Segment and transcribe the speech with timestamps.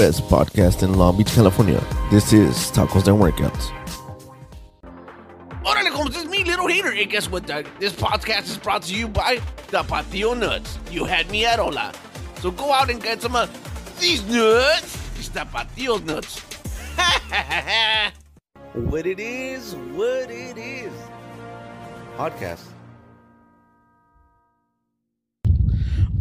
[0.00, 1.78] best podcast in Long Beach, California.
[2.10, 3.70] This is Tacos and Workouts.
[5.62, 6.90] Órale, como this is me, Little Hater.
[6.90, 7.66] And guess what, Doug?
[7.78, 9.36] This podcast is brought to you by
[9.68, 10.78] Tapatio Nuts.
[10.90, 11.92] You had me at hola.
[12.40, 13.50] So go out and get some of
[14.00, 14.96] these nuts.
[15.18, 16.38] These Tapatio nuts.
[18.72, 20.92] what it is, what it is.
[22.16, 22.64] Podcast.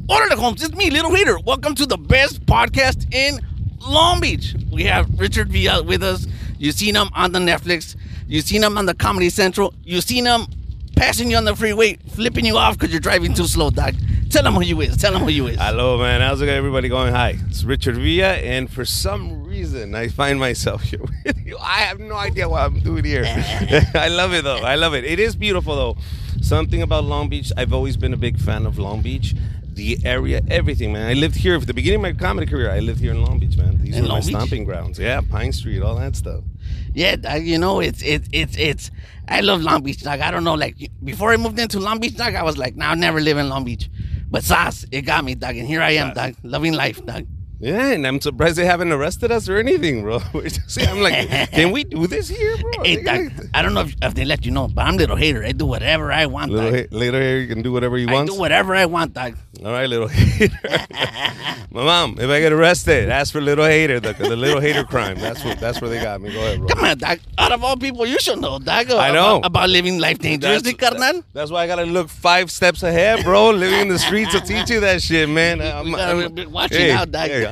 [0.10, 0.64] Órale, Holmes.
[0.64, 1.40] It's me, Little Hater.
[1.40, 3.40] Welcome to the best podcast in
[3.82, 4.56] Long Beach.
[4.72, 6.28] We have Richard Villa uh, with us.
[6.58, 7.96] You've seen him on the Netflix.
[8.28, 9.74] You've seen him on the Comedy Central.
[9.84, 10.48] You've seen him
[10.96, 13.96] passing you on the freeway, flipping you off because you're driving too slow, Doc.
[14.30, 14.98] Tell him who you is.
[14.98, 15.58] Tell him who you is.
[15.58, 16.22] Hello, man.
[16.22, 16.42] How's?
[16.42, 17.12] Everybody going?
[17.14, 17.36] Hi.
[17.48, 21.58] It's Richard Villa, and for some reason, I find myself here with you.
[21.60, 23.24] I have no idea what I'm doing here.
[23.96, 24.58] I love it, though.
[24.58, 25.04] I love it.
[25.04, 25.98] It is beautiful, though.
[26.42, 27.52] Something about Long Beach.
[27.58, 29.34] I've always been a big fan of Long Beach.
[29.80, 31.08] The area, everything, man.
[31.10, 32.70] I lived here for the beginning of my comedy career.
[32.70, 33.82] I lived here in Long Beach, man.
[33.82, 34.36] These In were Long my Beach?
[34.36, 35.00] stomping grounds.
[35.00, 36.44] Yeah, Pine Street, all that stuff.
[36.94, 38.92] Yeah, you know, it's it's it's it's.
[39.30, 40.20] I love Long Beach, dog.
[40.20, 42.90] I don't know, like before I moved into Long Beach, dog, I was like, nah,
[42.90, 43.90] I'll never live in Long Beach.
[44.30, 47.24] But Sas, it got me, Doc, and here I am, dog, loving life, Doc.
[47.62, 50.20] Yeah, and I'm surprised they haven't arrested us or anything, bro.
[50.34, 50.48] We're
[50.88, 52.72] I'm like, can we do this here, bro?
[52.84, 55.44] Hey, They I don't know if, if they let you know, but I'm little hater.
[55.44, 58.14] I do whatever I want, Little ha- later here, you can do whatever you I
[58.14, 58.30] want.
[58.30, 59.34] do whatever I want, Doc.
[59.66, 60.58] All right, little hater.
[61.72, 65.20] My mom, if I get arrested, ask for little hater, the, the little hater crime.
[65.20, 65.60] That's what.
[65.60, 66.32] That's where they got me.
[66.32, 66.68] Go ahead, bro.
[66.70, 67.20] Come on, Doc.
[67.38, 68.90] Out of all people, you should know, Doc.
[68.90, 69.38] I know.
[69.38, 71.24] About, about living life dangerously, carnal.
[71.34, 73.50] that's why I gotta look five steps ahead, bro.
[73.52, 75.60] Living in the streets will teach you that shit, man.
[75.86, 77.28] We gotta be watching hey, out, Doc.
[77.28, 77.44] hey,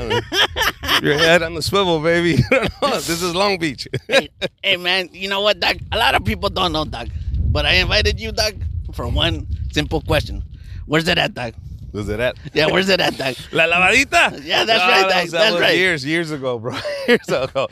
[1.01, 2.35] Your head on the swivel, baby.
[2.81, 3.87] this is Long Beach.
[4.07, 4.29] hey,
[4.63, 5.77] hey, man, you know what, Doc?
[5.91, 7.07] A lot of people don't know, Doc.
[7.39, 8.53] But I invited you, Doc,
[8.93, 10.43] for one simple question.
[10.85, 11.53] Where's it at, Doc?
[11.93, 12.35] Was it that?
[12.53, 13.35] Yeah, where's it at, Doc?
[13.51, 14.43] La lavadita.
[14.43, 15.77] Yeah, that's No, right, that was- that that's right.
[15.77, 16.77] Years, years ago, bro.
[17.07, 17.67] Years ago.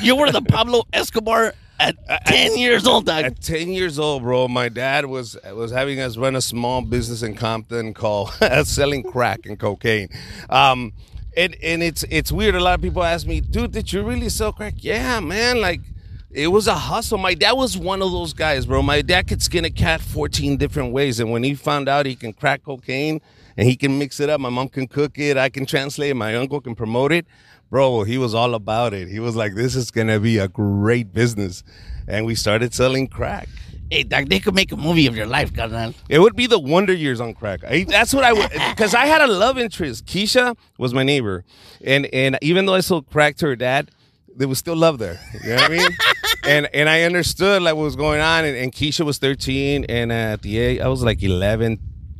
[0.00, 3.24] You were the Pablo Escobar at 10 years old, Doc.
[3.24, 7.22] At 10 years old, bro, my dad was was having us run a small business
[7.22, 8.30] in Compton called
[8.64, 10.08] selling crack and cocaine.
[10.48, 10.92] Um,
[11.36, 12.54] and and it's it's weird.
[12.54, 14.74] A lot of people ask me, dude, did you really sell crack?
[14.78, 15.60] Yeah, man.
[15.60, 15.80] Like
[16.30, 17.18] it was a hustle.
[17.18, 18.82] My dad was one of those guys, bro.
[18.82, 21.20] My dad could skin a cat 14 different ways.
[21.20, 23.20] And when he found out he can crack cocaine
[23.56, 26.14] and he can mix it up, my mom can cook it, I can translate it,
[26.14, 27.26] my uncle can promote it.
[27.70, 29.08] Bro, he was all about it.
[29.08, 31.62] He was like, this is going to be a great business.
[32.06, 33.48] And we started selling crack.
[33.92, 35.92] Hey, Doc, they could make a movie of your life, carnal.
[36.08, 37.62] It would be the Wonder Years on crack.
[37.62, 40.06] I, that's what I would, because I had a love interest.
[40.06, 41.44] Keisha was my neighbor,
[41.84, 43.90] and and even though I sold crack to her dad,
[44.34, 45.20] there was still love there.
[45.44, 45.88] You know what I mean?
[46.44, 48.46] and and I understood like what was going on.
[48.46, 51.78] And, and Keisha was thirteen, and at the age I was like 11,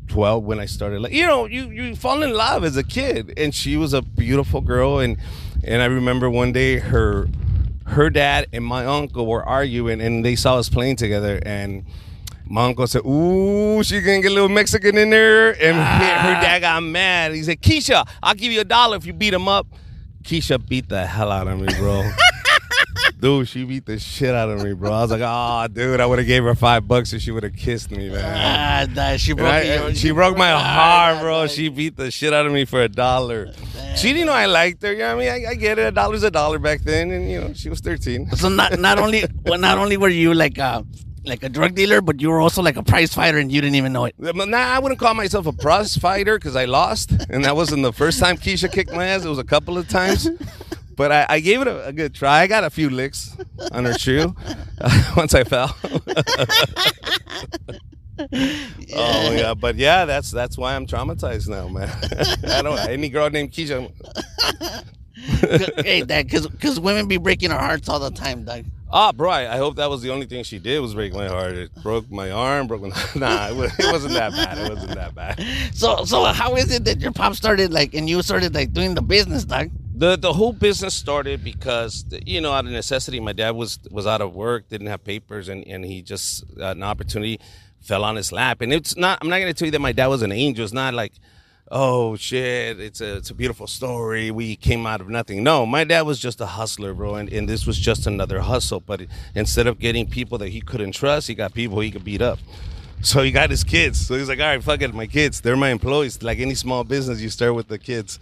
[0.08, 1.00] 12 when I started.
[1.00, 4.02] Like you know, you you fall in love as a kid, and she was a
[4.02, 5.16] beautiful girl, and
[5.64, 7.28] and I remember one day her
[7.86, 11.84] her dad and my uncle were arguing and they saw us playing together and
[12.44, 15.50] my uncle said, Ooh, she gonna get a little Mexican in there.
[15.50, 17.32] And her dad got mad.
[17.32, 19.66] He said, Keisha, I'll give you a dollar if you beat him up.
[20.22, 22.10] Keisha beat the hell out of me, bro.
[23.22, 24.92] dude, she beat the shit out of me, bro.
[24.92, 27.44] I was like, oh, dude, I would have gave her five bucks if she would
[27.44, 28.22] have kissed me, man.
[28.24, 30.58] Ah, Doc, she broke, I- your- she broke my Ah,
[31.12, 31.42] heart, bro.
[31.46, 31.50] Doc.
[31.50, 33.52] She beat the shit out of me for a dollar.
[33.96, 34.92] She didn't know I liked her.
[34.92, 35.46] You know what I mean?
[35.46, 35.86] I, I get it.
[35.86, 38.28] A dollar's a dollar back then, and you know she was thirteen.
[38.36, 40.84] So not not only well, not only were you like a
[41.24, 43.76] like a drug dealer, but you were also like a prize fighter, and you didn't
[43.76, 44.14] even know it.
[44.18, 47.92] Nah, I wouldn't call myself a prize fighter because I lost, and that wasn't the
[47.92, 49.24] first time Keisha kicked my ass.
[49.24, 50.28] It was a couple of times,
[50.96, 52.40] but I, I gave it a, a good try.
[52.40, 53.36] I got a few licks
[53.72, 54.34] on her shoe
[55.16, 55.76] once I fell.
[58.94, 61.88] Oh yeah, but yeah, that's that's why I'm traumatized now, man.
[62.46, 63.90] I don't any girl named Keisha.
[65.84, 68.64] hey, Dad, because because women be breaking our hearts all the time, Doc.
[68.94, 71.26] Ah, bro, I, I hope that was the only thing she did was break my
[71.26, 71.54] heart.
[71.54, 73.48] It broke my arm, broke my nah.
[73.48, 74.58] It, was, it wasn't that bad.
[74.58, 75.44] It wasn't that bad.
[75.74, 78.94] So so how is it that your pop started like and you started like doing
[78.94, 79.68] the business, Doc?
[80.02, 83.20] The the whole business started because you know out of necessity.
[83.20, 86.70] My dad was was out of work, didn't have papers, and and he just uh,
[86.70, 87.38] an opportunity
[87.80, 88.62] fell on his lap.
[88.62, 89.18] And it's not.
[89.22, 90.64] I'm not going to tell you that my dad was an angel.
[90.64, 91.12] It's not like.
[91.70, 92.80] Oh shit!
[92.80, 94.32] It's a it's a beautiful story.
[94.32, 95.44] We came out of nothing.
[95.44, 98.80] No, my dad was just a hustler, bro, and, and this was just another hustle.
[98.80, 99.06] But
[99.36, 102.40] instead of getting people that he couldn't trust, he got people he could beat up.
[103.02, 104.04] So he got his kids.
[104.04, 105.40] So he's like, all right, fuck it, my kids.
[105.40, 106.22] They're my employees.
[106.22, 108.20] Like any small business, you start with the kids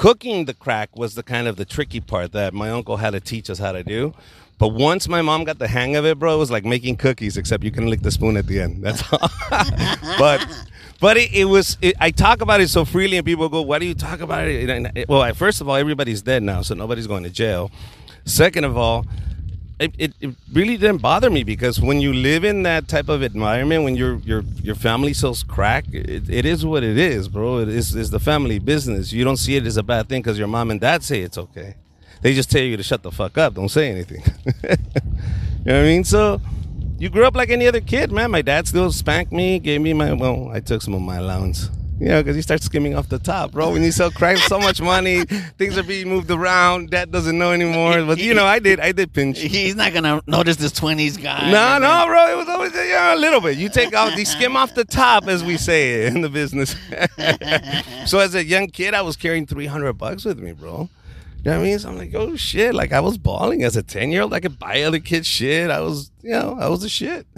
[0.00, 3.20] cooking the crack was the kind of the tricky part that my uncle had to
[3.20, 4.14] teach us how to do.
[4.58, 7.36] But once my mom got the hang of it, bro, it was like making cookies,
[7.36, 8.82] except you can lick the spoon at the end.
[8.82, 9.28] That's all.
[10.18, 10.46] but
[11.00, 11.76] But it, it was.
[11.82, 14.48] It, I talk about it so freely, and people go, "Why do you talk about
[14.48, 17.70] it?" And well, I- first of all, everybody's dead now, so nobody's going to jail.
[18.24, 19.06] Second of all,
[19.80, 23.22] it, it, it really didn't bother me because when you live in that type of
[23.22, 27.58] environment, when your your your family sells crack, it, it is what it is, bro.
[27.60, 29.10] It is it's the family business.
[29.10, 31.38] You don't see it as a bad thing because your mom and dad say it's
[31.38, 31.76] okay.
[32.20, 33.54] They just tell you to shut the fuck up.
[33.54, 34.22] Don't say anything.
[34.62, 34.76] you
[35.64, 36.04] know what I mean?
[36.04, 36.42] So
[36.98, 38.30] you grew up like any other kid, man.
[38.30, 41.70] My dad still spanked me, gave me my well, I took some of my allowance.
[42.00, 43.72] You know, because you start skimming off the top, bro.
[43.72, 45.24] When you sell crack, so much money,
[45.58, 46.88] things are being moved around.
[46.88, 48.02] Dad doesn't know anymore.
[48.06, 49.38] But you know, I did, I did pinch.
[49.38, 51.50] He's not gonna notice this twenties guy.
[51.50, 52.32] No, no, bro.
[52.32, 53.58] It was always you know, a little bit.
[53.58, 56.74] You take off, you skim off the top, as we say in the business.
[58.10, 60.88] so as a young kid, I was carrying three hundred bucks with me, bro.
[61.44, 61.78] You know what I mean?
[61.78, 62.74] So I'm like, oh shit!
[62.74, 64.32] Like I was balling as a ten year old.
[64.32, 65.70] I could buy other kids shit.
[65.70, 67.26] I was, you know, I was the shit.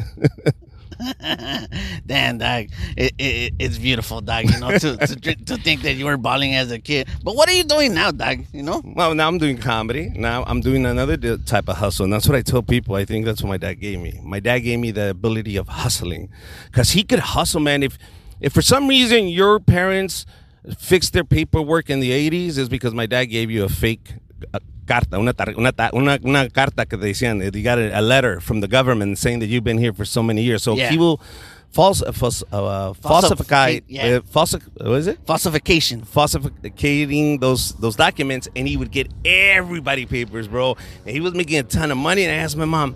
[2.06, 2.66] Damn, dog.
[2.96, 4.44] It, it, it's beautiful, dog.
[4.50, 7.08] You know, to, to to think that you were balling as a kid.
[7.22, 8.44] But what are you doing now, dog?
[8.52, 8.82] You know?
[8.84, 10.10] Well, now I'm doing comedy.
[10.14, 12.94] Now I'm doing another type of hustle, and that's what I tell people.
[12.94, 14.20] I think that's what my dad gave me.
[14.22, 16.30] My dad gave me the ability of hustling,
[16.66, 17.82] because he could hustle, man.
[17.82, 17.98] If
[18.40, 20.26] if for some reason your parents
[20.78, 24.14] fixed their paperwork in the '80s, is because my dad gave you a fake
[24.52, 24.58] uh,
[24.92, 28.40] carta, una, tar- una, ta- una, una carta que decían, you got a, a letter
[28.40, 30.62] from the government saying that you've been here for so many years.
[30.62, 30.90] So Yeah.
[30.90, 31.18] he will
[31.70, 34.16] false, uh, false, uh, falsify, yeah.
[34.16, 34.60] uh, falsi-
[34.90, 35.18] what is it?
[35.26, 36.02] Falsification.
[36.04, 41.58] falsificating those those documents and he would get everybody papers bro and he was making
[41.58, 42.94] a ton of money and i asked my mom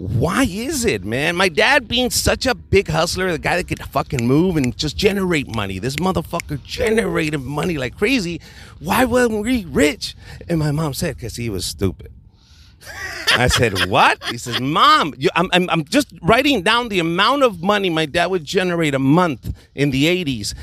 [0.00, 1.36] why is it man?
[1.36, 4.96] My dad being such a big hustler the guy that could fucking move and just
[4.96, 5.78] generate money.
[5.78, 8.40] This motherfucker generated money like crazy.
[8.78, 10.16] Why wasn't we rich?
[10.48, 12.12] And my mom said because he was stupid
[13.36, 17.42] I said, "What?" He says, "Mom, you, I'm, I'm, I'm just writing down the amount
[17.42, 20.54] of money my dad would generate a month in the '80s,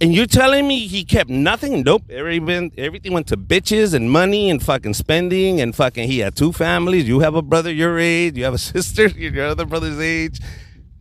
[0.00, 1.82] and you're telling me he kept nothing?
[1.82, 2.04] Nope.
[2.10, 6.08] Everything, everything went to bitches and money and fucking spending and fucking.
[6.08, 7.08] He had two families.
[7.08, 8.36] You have a brother your age.
[8.36, 10.40] You have a sister your other brother's age.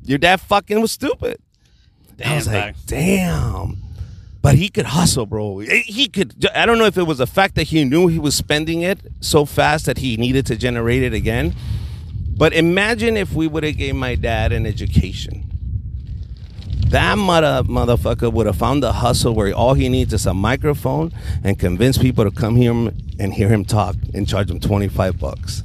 [0.03, 1.41] Your dad fucking was stupid."
[2.23, 2.85] I was like, dog.
[2.85, 3.77] damn.
[4.41, 5.57] But he could hustle, bro.
[5.59, 6.45] He could.
[6.55, 8.99] I don't know if it was the fact that he knew he was spending it
[9.19, 11.55] so fast that he needed to generate it again.
[12.37, 15.49] But imagine if we would have gave my dad an education.
[16.89, 21.11] That mother motherfucker would have found a hustle where all he needs is a microphone
[21.43, 25.63] and convince people to come here and hear him talk and charge him 25 bucks.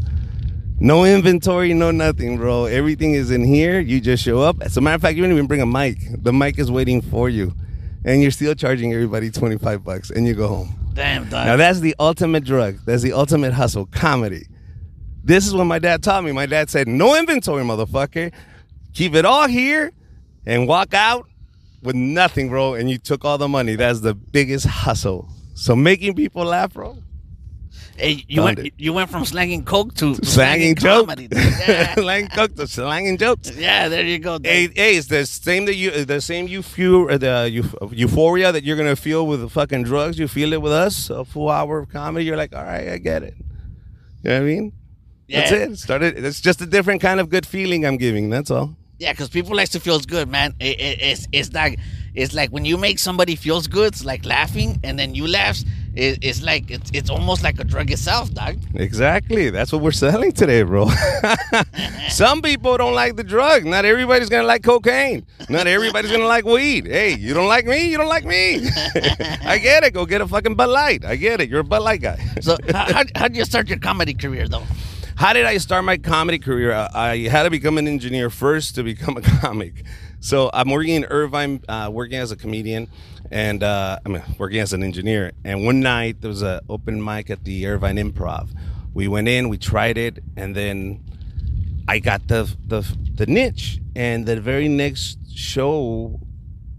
[0.81, 2.65] No inventory, no nothing, bro.
[2.65, 3.81] Everything is in here.
[3.81, 4.63] You just show up.
[4.63, 5.99] As a matter of fact, you don't even bring a mic.
[6.23, 7.53] The mic is waiting for you.
[8.03, 10.75] And you're still charging everybody 25 bucks and you go home.
[10.95, 11.47] Damn, dog.
[11.47, 12.79] Now that's the ultimate drug.
[12.87, 14.47] That's the ultimate hustle, comedy.
[15.23, 16.33] This is what my dad taught me.
[16.33, 18.33] My dad said, "No inventory, motherfucker.
[18.95, 19.93] Keep it all here
[20.47, 21.27] and walk out
[21.83, 23.77] with nothing, bro." And you took all the money.
[23.77, 25.29] That's the biggest hustle.
[25.55, 26.99] So making people laugh, bro.
[27.97, 28.73] Hey, you went it.
[28.79, 31.07] you went from slanging coke to, to Slanging joke.
[31.07, 31.29] comedy.
[31.31, 31.95] Yeah.
[31.97, 33.55] Slang cook to slanging jokes.
[33.55, 34.39] yeah, there you go.
[34.43, 38.97] Hey, hey, it's the same that you, the same uh, the euphoria that you're gonna
[38.97, 40.19] feel with the fucking drugs.
[40.19, 41.11] You feel it with us.
[41.11, 42.25] A full hour of comedy.
[42.25, 43.35] You're like, all right, I get it.
[44.23, 44.73] You know what I mean?
[45.29, 45.41] Yeah.
[45.41, 45.77] That's it.
[45.79, 46.25] Started.
[46.25, 48.31] It's just a different kind of good feeling I'm giving.
[48.31, 48.77] That's all.
[49.01, 50.55] Yeah, because people likes to feels good, man.
[50.61, 51.79] It, it, it's it's like
[52.15, 55.65] it's like when you make somebody feels good, it's like laughing, and then you laughs.
[55.95, 58.59] It, it's like it's it's almost like a drug itself, dog.
[58.75, 59.49] Exactly.
[59.49, 60.91] That's what we're selling today, bro.
[62.11, 63.65] Some people don't like the drug.
[63.65, 65.25] Not everybody's gonna like cocaine.
[65.49, 66.87] Not everybody's gonna like weed.
[66.87, 67.91] Hey, you don't like me?
[67.91, 68.69] You don't like me?
[69.47, 69.95] I get it.
[69.95, 71.07] Go get a fucking Bud Light.
[71.07, 71.49] I get it.
[71.49, 72.19] You're a Bud Light guy.
[72.43, 74.65] So how how how'd you start your comedy career though?
[75.21, 76.73] How did I start my comedy career?
[76.73, 79.85] I had to become an engineer first to become a comic.
[80.21, 82.89] So I'm working in Irvine, uh, working as a comedian,
[83.31, 85.33] and uh, I mean working as an engineer.
[85.45, 88.49] And one night there was an open mic at the Irvine Improv.
[88.95, 91.05] We went in, we tried it, and then
[91.87, 92.81] I got the the
[93.13, 93.79] the niche.
[93.95, 96.19] And the very next show,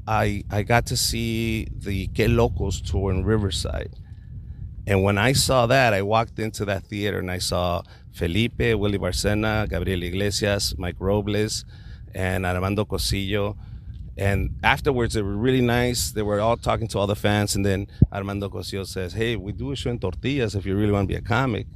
[0.08, 3.94] I I got to see the Que Locos tour in Riverside.
[4.88, 9.00] And when I saw that, I walked into that theater and I saw Felipe, Willie
[9.00, 11.66] Barcena, Gabriel Iglesias, Mike Robles,
[12.14, 13.58] and Armando Cosillo.
[14.18, 16.12] And afterwards, they were really nice.
[16.12, 17.56] They were all talking to all the fans.
[17.56, 20.92] And then Armando Cosillo says, Hey, we do a show in Tortillas if you really
[20.92, 21.68] want to be a comic.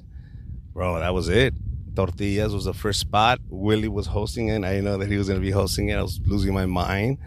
[0.73, 1.53] Bro, that was it.
[1.95, 3.39] Tortillas was the first spot.
[3.49, 4.63] Willie was hosting it.
[4.65, 5.95] I didn't know that he was going to be hosting it.
[5.95, 7.19] I was losing my mind.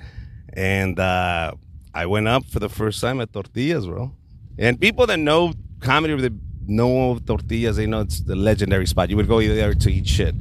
[0.52, 1.52] And uh,
[1.94, 4.12] I went up for the first time at Tortillas, bro.
[4.58, 6.34] And people that know comedy, they,
[6.68, 9.10] know tortillas, they know it's the legendary spot.
[9.10, 10.34] You would go there to eat shit.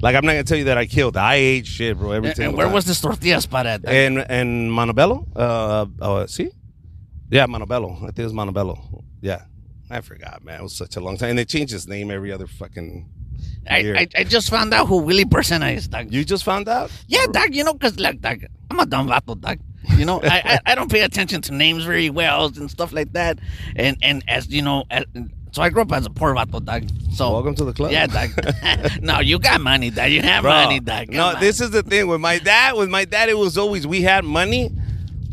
[0.00, 1.16] Like I'm not gonna tell you that I killed.
[1.16, 2.12] I ate shit, bro.
[2.12, 3.84] Every And, and where was this tortilla spot at?
[3.86, 5.26] And and Montebello.
[5.34, 6.50] Uh, uh, see,
[7.30, 7.96] yeah, Montebello.
[7.96, 9.04] I think it was Montebello.
[9.20, 9.42] Yeah,
[9.90, 10.60] I forgot, man.
[10.60, 13.08] It was such a long time, and they changed its name every other fucking.
[13.68, 13.96] I, year.
[13.96, 16.06] I, I just found out who Willie Barcena is, Doc.
[16.10, 16.90] You just found out?
[17.06, 18.38] Yeah, Doc, you know, because, like, Doc,
[18.70, 19.58] I'm a dumb vato, Doc.
[19.96, 23.12] You know, I, I, I don't pay attention to names very well and stuff like
[23.14, 23.38] that.
[23.76, 25.04] And and as you know, as,
[25.52, 26.82] so I grew up as a poor vato, Doc.
[27.14, 27.92] So Welcome to the club.
[27.92, 28.30] Yeah, Doc.
[29.02, 30.08] no, you got money, Doc.
[30.10, 31.06] You have Bro, money, Doc.
[31.06, 31.40] Come No, on.
[31.40, 32.74] this is the thing with my dad.
[32.74, 34.72] With my dad, it was always we had money,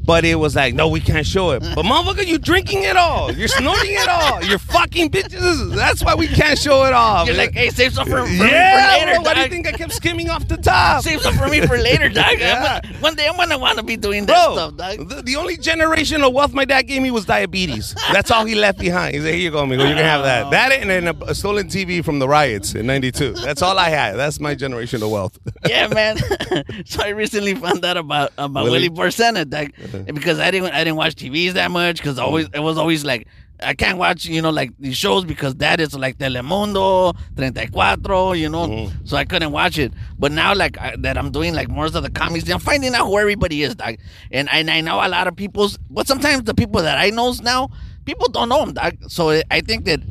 [0.09, 1.59] but it was like, no, we can't show it.
[1.59, 3.31] But motherfucker, you drinking it all.
[3.31, 4.43] You're snorting it all.
[4.49, 5.75] You're fucking bitches.
[5.75, 7.27] That's why we can't show it off.
[7.27, 9.49] You're like, hey, save some for, for me for yeah, later, bro, why do you
[9.49, 11.03] think I kept skimming off the top?
[11.03, 12.05] Save some for me for later.
[12.15, 12.81] I'm Yeah.
[12.81, 15.07] gonna- one day I'm gonna want to be doing that Bro, stuff, Doc.
[15.09, 17.93] the, the only generation of wealth my dad gave me was diabetes.
[18.11, 19.13] That's all he left behind.
[19.13, 19.83] He said, "Here you go, amigo.
[19.83, 20.49] You can have that.
[20.49, 23.33] That and then a, a stolen TV from the riots in '92.
[23.33, 24.15] That's all I had.
[24.15, 25.37] That's my generation of wealth."
[25.67, 26.17] yeah, man.
[26.85, 28.89] so I recently found out about about Willie?
[28.89, 29.98] Willie Barcena, uh-huh.
[30.05, 32.25] Because I didn't I didn't watch TVs that much because oh.
[32.25, 33.27] always it was always like
[33.61, 38.49] I can't watch you know like these shows because that is like Telemundo, 34, you
[38.49, 39.05] know, mm-hmm.
[39.05, 39.93] so I couldn't watch it.
[40.17, 43.07] But now like I, that I'm doing like more of the comedies, I'm finding out
[43.07, 43.95] who everybody is, Doc,
[44.31, 47.41] and and I know a lot of people's, but sometimes the people that I knows
[47.41, 47.69] now,
[48.05, 48.93] people don't know them, Doc.
[49.07, 50.01] So I think that.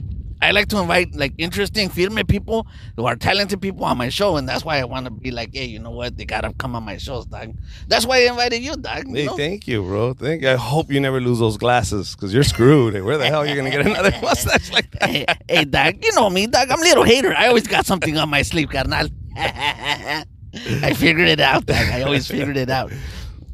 [0.40, 2.66] I like to invite like interesting firme people
[2.96, 5.50] who are talented people on my show, and that's why I want to be like,
[5.54, 6.16] hey, you know what?
[6.16, 7.54] They gotta come on my shows, dog.
[7.88, 9.08] That's why I invited you, dog.
[9.08, 9.36] you Hey, know?
[9.36, 10.14] thank you, bro.
[10.14, 10.50] Thank you.
[10.50, 12.94] I hope you never lose those glasses because you're screwed.
[13.02, 15.08] Where the hell are you gonna get another mustache like that?
[15.10, 16.04] hey, hey, dog.
[16.04, 16.70] You know me, dog.
[16.70, 17.34] I'm a little hater.
[17.34, 19.08] I always got something on my sleeve, carnal.
[19.36, 21.76] I figured it out, dog.
[21.76, 22.92] I always figured it out.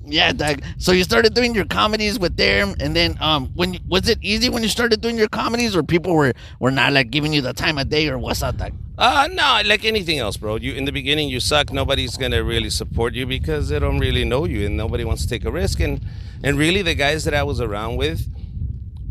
[0.06, 0.32] Yeah.
[0.78, 4.48] So you started doing your comedies with them, and then um, when was it easy
[4.48, 7.52] when you started doing your comedies, or people were were not like giving you the
[7.52, 8.72] time of day, or what's up, dog?
[8.96, 10.56] Uh no, like anything else, bro.
[10.56, 11.72] You in the beginning you suck.
[11.72, 15.28] Nobody's gonna really support you because they don't really know you, and nobody wants to
[15.28, 15.80] take a risk.
[15.80, 16.00] And
[16.42, 18.28] and really, the guys that I was around with,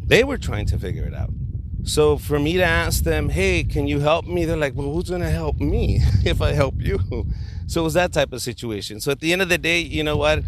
[0.05, 1.31] they were trying to figure it out.
[1.83, 4.45] So for me to ask them, hey, can you help me?
[4.45, 6.99] They're like, well, who's gonna help me if I help you?
[7.65, 8.99] So it was that type of situation.
[8.99, 10.43] So at the end of the day, you know what?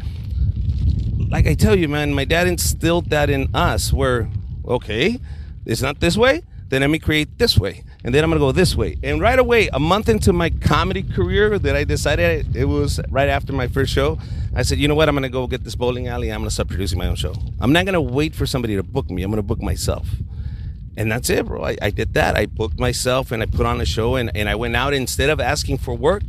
[1.29, 3.91] Like I tell you, man, my dad instilled that in us.
[3.91, 4.29] Where
[4.67, 5.20] okay,
[5.65, 6.44] it's not this way.
[6.70, 8.98] Then let me create this way, and then I'm gonna go this way.
[9.03, 13.29] And right away, a month into my comedy career, that I decided it was right
[13.29, 14.17] after my first show.
[14.55, 15.10] I said, you know what?
[15.10, 16.32] I'm gonna go get this bowling alley.
[16.32, 17.34] I'm gonna start producing my own show.
[17.60, 19.22] I'm not gonna wait for somebody to book me.
[19.22, 20.08] I'm gonna book myself.
[20.98, 21.63] And that's it, bro.
[21.63, 22.36] I, I did that.
[22.36, 25.29] I booked myself and I put on a show and, and I went out instead
[25.29, 26.24] of asking for work.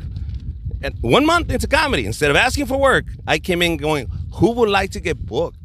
[0.82, 4.52] And one month into comedy, instead of asking for work, I came in going, who
[4.52, 5.58] would like to get booked?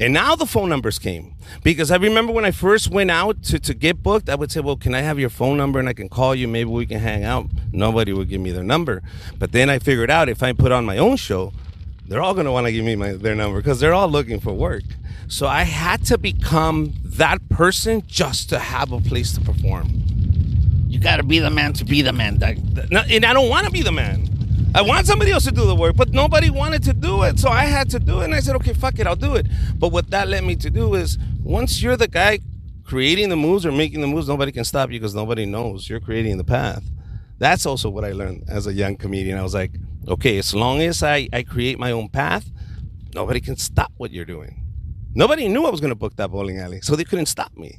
[0.00, 1.34] And now the phone numbers came.
[1.64, 4.60] Because I remember when I first went out to, to get booked, I would say,
[4.60, 6.46] Well, can I have your phone number and I can call you?
[6.46, 7.46] Maybe we can hang out.
[7.72, 9.02] Nobody would give me their number.
[9.38, 11.52] But then I figured out if I put on my own show,
[12.06, 14.38] they're all going to want to give me my, their number because they're all looking
[14.38, 14.84] for work.
[15.26, 20.17] So I had to become that person just to have a place to perform.
[20.88, 23.82] You gotta be the man to be the man, and I don't want to be
[23.82, 24.28] the man.
[24.74, 27.38] I want somebody else to do the work, but nobody wanted to do it.
[27.38, 28.24] So I had to do it.
[28.24, 29.46] And I said, okay, fuck it, I'll do it.
[29.78, 32.40] But what that led me to do is once you're the guy
[32.84, 36.00] creating the moves or making the moves, nobody can stop you because nobody knows you're
[36.00, 36.84] creating the path.
[37.38, 39.38] That's also what I learned as a young comedian.
[39.38, 39.72] I was like,
[40.06, 42.50] okay, as long as I, I create my own path,
[43.14, 44.64] nobody can stop what you're doing.
[45.14, 47.78] Nobody knew I was going to book that bowling alley, so they couldn't stop me.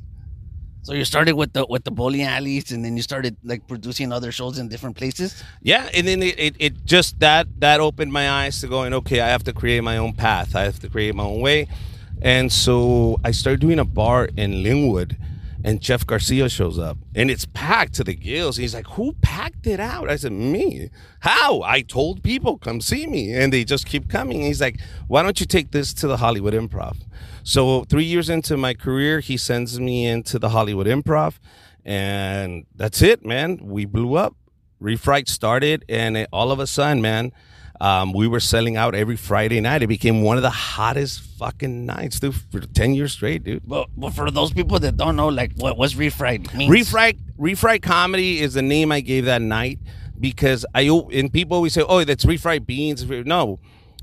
[0.82, 4.12] So you started with the with the bowling alleys, and then you started like producing
[4.12, 5.44] other shows in different places.
[5.62, 9.20] Yeah, and then it, it, it just that that opened my eyes to going, okay,
[9.20, 10.56] I have to create my own path.
[10.56, 11.68] I have to create my own way.
[12.22, 15.16] And so I started doing a bar in Lynwood
[15.64, 18.58] and Jeff Garcia shows up and it's packed to the gills.
[18.58, 20.10] He's like, Who packed it out?
[20.10, 20.90] I said, Me.
[21.22, 21.62] How?
[21.62, 23.34] I told people, come see me.
[23.34, 24.42] And they just keep coming.
[24.42, 26.98] He's like, Why don't you take this to the Hollywood improv?
[27.44, 31.40] So three years into my career, he sends me into the Hollywood improv.
[31.84, 33.60] And that's it, man.
[33.62, 34.36] We blew up.
[34.82, 37.34] Refried started, and it, all of a sudden, man,
[37.82, 39.82] um, we were selling out every Friday night.
[39.84, 43.64] It became one of the hottest fucking nights, dude, for 10 years straight, dude.
[43.66, 46.72] But, but for those people that don't know, like what what's refried means?
[46.72, 49.80] Refried, refried comedy is the name I gave that night
[50.20, 53.60] because I and people always say, "Oh, that's refried beans." No,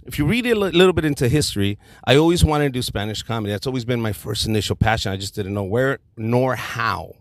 [0.06, 3.52] if you read a little bit into history, I always wanted to do Spanish comedy.
[3.52, 5.12] That's always been my first initial passion.
[5.12, 7.16] I just didn't know where nor how.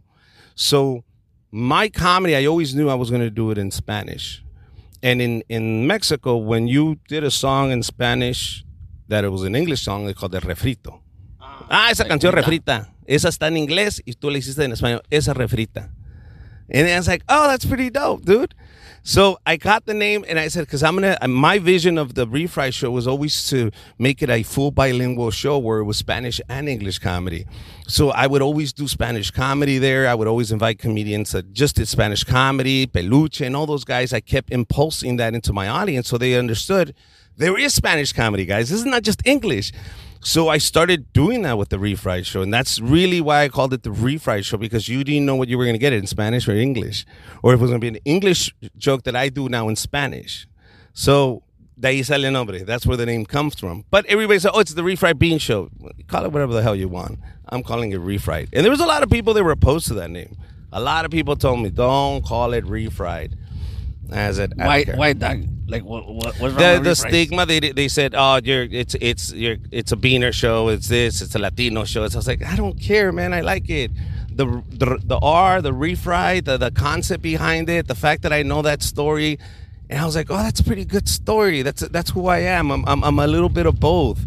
[0.56, 1.04] So
[1.52, 4.44] my comedy, I always knew I was going to do it in Spanish.
[5.06, 8.66] And in in Mexico, when you did a song in Spanish
[9.08, 11.04] that it was an English song, they called it refrito.
[11.70, 12.90] Ah, esa canción refrita.
[13.06, 15.02] Esa está en inglés y tú le hiciste en español.
[15.12, 15.92] Esa refrita.
[16.74, 18.56] And I was like, oh, that's pretty dope, dude.
[19.08, 22.00] So I got the name and I said, because I'm going to, uh, my vision
[22.00, 23.70] of the Refry show was always to
[24.00, 27.46] make it a full bilingual show where it was Spanish and English comedy.
[27.88, 30.08] So I would always do Spanish comedy there.
[30.08, 34.12] I would always invite comedians that just did Spanish comedy, Peluche, and all those guys.
[34.12, 36.96] I kept impulsing that into my audience so they understood
[37.38, 38.70] there is Spanish comedy, guys.
[38.70, 39.72] This is not just English.
[40.26, 43.74] So I started doing that with the Refried Show, and that's really why I called
[43.74, 45.98] it the Refried Show because you didn't know what you were going to get it
[45.98, 47.06] in Spanish or English,
[47.44, 49.76] or if it was going to be an English joke that I do now in
[49.76, 50.48] Spanish.
[50.94, 51.44] So
[51.80, 52.66] de sale nombre.
[52.66, 53.86] That's where the name comes from.
[53.92, 55.70] But everybody said, "Oh, it's the Refried Bean Show."
[56.08, 57.20] Call it whatever the hell you want.
[57.50, 59.94] I'm calling it Refried, and there was a lot of people that were opposed to
[59.94, 60.36] that name.
[60.72, 63.34] A lot of people told me, "Don't call it Refried."
[64.12, 64.84] I said, I don't Why?
[64.84, 64.96] care.
[64.98, 65.38] Why, Doc?
[65.68, 66.08] Like, what?
[66.08, 69.92] what what's wrong the the stigma they they said oh you're it's it's you're it's
[69.92, 72.80] a beaner show it's this it's a Latino show it's, I was like I don't
[72.80, 73.90] care man I like it
[74.30, 78.44] the the, the R the refry the the concept behind it the fact that I
[78.44, 79.40] know that story
[79.90, 82.70] and I was like oh that's a pretty good story that's that's who I am
[82.70, 84.24] I'm I'm, I'm a little bit of both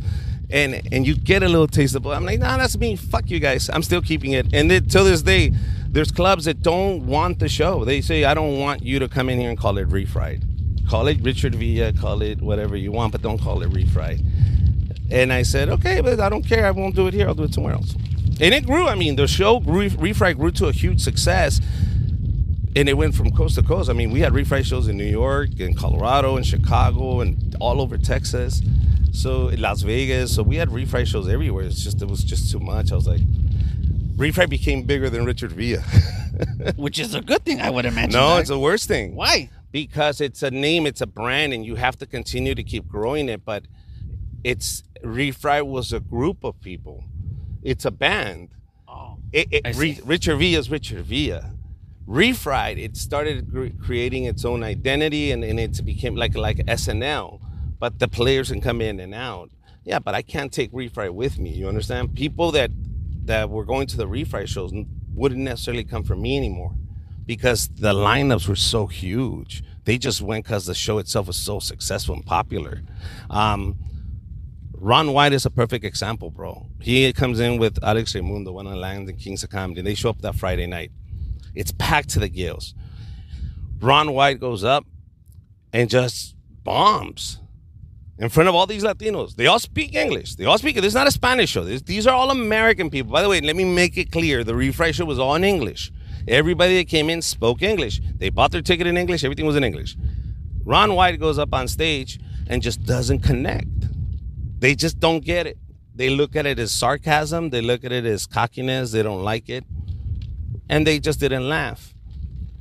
[0.50, 3.31] and and you get a little taste of both I'm like nah that's me fuck
[3.31, 5.52] you guys I'm still keeping it and then, till this day
[5.90, 9.28] there's clubs that don't want the show they say I don't want you to come
[9.28, 10.45] in here and call it refried
[10.88, 14.25] call it Richard Villa, call it whatever you want, but don't call it refried.
[15.11, 16.67] And I said, okay, but I don't care.
[16.67, 17.28] I won't do it here.
[17.28, 17.95] I'll do it somewhere else.
[18.40, 18.87] And it grew.
[18.87, 21.61] I mean, the show grew, refried grew to a huge success,
[22.76, 23.90] and it went from coast to coast.
[23.90, 27.81] I mean, we had refried shows in New York, in Colorado, in Chicago, and all
[27.81, 28.62] over Texas.
[29.19, 30.35] So in Las Vegas.
[30.35, 31.65] So we had refried shows everywhere.
[31.65, 32.93] It's just it was just too much.
[32.93, 33.21] I was like,
[34.17, 35.83] refried became bigger than Richard Villa.
[36.77, 38.13] which is a good thing, I would imagine.
[38.13, 39.51] no, it's the worst thing why?
[39.73, 43.29] because it's a name, it's a brand, and you have to continue to keep growing
[43.29, 43.45] it.
[43.45, 43.65] But
[44.45, 47.05] it's Refry was a group of people.
[47.63, 48.51] It's a band.
[48.87, 51.55] Oh, It, it, Re- Richard Villa is Richard Villa.
[52.07, 53.53] Refried, it started
[53.85, 57.41] creating its own identity, and, and it became like like SNL.
[57.78, 59.50] But the players can come in and out.
[59.85, 61.50] Yeah, but I can't take Refried with me.
[61.50, 62.14] You understand?
[62.14, 62.70] People that
[63.25, 64.73] that were going to the Refried shows
[65.14, 66.75] wouldn't necessarily come for me anymore
[67.26, 69.62] because the lineups were so huge.
[69.84, 72.82] They just went because the show itself was so successful and popular.
[73.28, 73.76] Um,
[74.73, 76.69] Ron White is a perfect example, bro.
[76.80, 79.82] He comes in with Alex Reymundo, one of the Lions and Kings of Comedy.
[79.82, 80.91] They show up that Friday night.
[81.54, 82.75] It's packed to the gills.
[83.80, 84.86] Ron White goes up
[85.73, 87.41] and just bombs
[88.19, 89.37] in front of all these Latinos.
[89.37, 90.35] They all speak English.
[90.35, 90.76] They all speak.
[90.76, 91.65] This is not a Spanish show.
[91.65, 93.13] This, these are all American people.
[93.13, 95.93] By the way, let me make it clear: the refresh show was all in English.
[96.26, 98.00] Everybody that came in spoke English.
[98.17, 99.25] They bought their ticket in English.
[99.25, 99.97] Everything was in English.
[100.65, 103.69] Ron White goes up on stage and just doesn't connect.
[104.59, 105.57] They just don't get it.
[105.95, 107.50] They look at it as sarcasm.
[107.50, 108.93] They look at it as cockiness.
[108.93, 109.65] They don't like it,
[110.69, 111.95] and they just didn't laugh.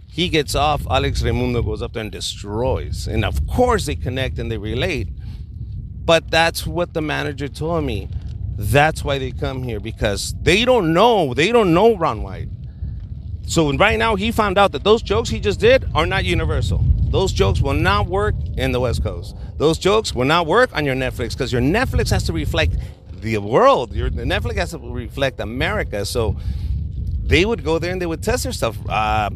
[0.08, 0.88] He gets off.
[0.89, 3.08] Alex Reymundo goes up there and destroys.
[3.08, 5.10] And of course, they connect and they relate.
[6.08, 8.08] But that's what the manager told me.
[8.58, 11.34] That's why they come here because they don't know.
[11.34, 12.48] They don't know Ron White.
[13.46, 16.82] So right now, he found out that those jokes he just did are not universal.
[17.10, 19.36] Those jokes will not work in the West Coast.
[19.58, 22.78] Those jokes will not work on your Netflix because your Netflix has to reflect
[23.12, 23.93] the world.
[23.93, 26.06] Your Netflix has to reflect America.
[26.06, 26.38] So
[27.22, 28.78] they would go there and they would test their stuff.
[28.88, 29.30] Uh,